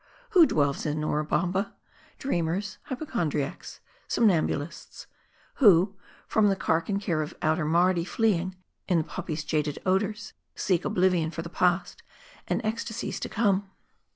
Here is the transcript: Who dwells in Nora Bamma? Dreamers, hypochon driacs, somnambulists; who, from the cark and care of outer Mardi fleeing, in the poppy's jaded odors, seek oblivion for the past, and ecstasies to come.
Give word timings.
Who 0.31 0.47
dwells 0.47 0.87
in 0.87 0.99
Nora 1.01 1.23
Bamma? 1.23 1.73
Dreamers, 2.17 2.79
hypochon 2.89 3.29
driacs, 3.29 3.81
somnambulists; 4.09 5.05
who, 5.57 5.95
from 6.27 6.49
the 6.49 6.55
cark 6.55 6.89
and 6.89 6.99
care 6.99 7.21
of 7.21 7.35
outer 7.43 7.65
Mardi 7.65 8.03
fleeing, 8.03 8.55
in 8.87 8.97
the 8.97 9.03
poppy's 9.03 9.43
jaded 9.43 9.77
odors, 9.85 10.33
seek 10.55 10.85
oblivion 10.85 11.29
for 11.29 11.43
the 11.43 11.49
past, 11.49 12.01
and 12.47 12.65
ecstasies 12.65 13.19
to 13.19 13.29
come. 13.29 13.69